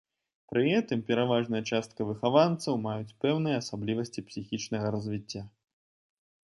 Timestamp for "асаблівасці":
3.65-4.27